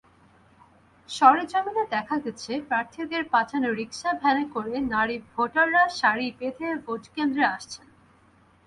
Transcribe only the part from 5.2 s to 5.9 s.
ভোটাররা